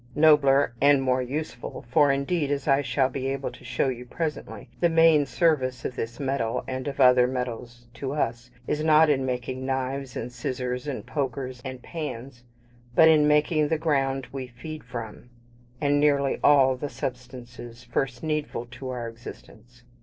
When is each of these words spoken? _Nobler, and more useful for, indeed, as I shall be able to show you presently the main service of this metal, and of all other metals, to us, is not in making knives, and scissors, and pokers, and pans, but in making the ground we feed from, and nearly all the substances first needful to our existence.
_Nobler, 0.15 0.73
and 0.81 0.99
more 0.99 1.21
useful 1.21 1.85
for, 1.91 2.11
indeed, 2.11 2.49
as 2.49 2.67
I 2.67 2.81
shall 2.81 3.07
be 3.07 3.27
able 3.27 3.51
to 3.51 3.63
show 3.63 3.87
you 3.87 4.03
presently 4.07 4.67
the 4.79 4.89
main 4.89 5.27
service 5.27 5.85
of 5.85 5.95
this 5.95 6.19
metal, 6.19 6.63
and 6.67 6.87
of 6.87 6.99
all 6.99 7.09
other 7.09 7.27
metals, 7.27 7.85
to 7.93 8.13
us, 8.13 8.49
is 8.65 8.83
not 8.83 9.11
in 9.11 9.27
making 9.27 9.63
knives, 9.63 10.15
and 10.17 10.31
scissors, 10.31 10.87
and 10.87 11.05
pokers, 11.05 11.61
and 11.63 11.83
pans, 11.83 12.43
but 12.95 13.09
in 13.09 13.27
making 13.27 13.67
the 13.67 13.77
ground 13.77 14.25
we 14.31 14.47
feed 14.47 14.83
from, 14.83 15.29
and 15.79 15.99
nearly 15.99 16.39
all 16.43 16.75
the 16.75 16.89
substances 16.89 17.83
first 17.83 18.23
needful 18.23 18.65
to 18.71 18.89
our 18.89 19.07
existence. 19.07 19.83